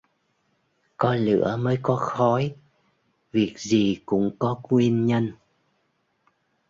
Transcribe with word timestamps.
Có 0.97 1.15
lửa 1.15 1.57
mới 1.59 1.77
có 1.81 1.95
khói: 1.95 2.55
việc 3.31 3.55
gì 3.59 4.01
cũng 4.05 4.35
có 4.39 4.61
nguyên 4.69 5.05
nhân 5.05 5.31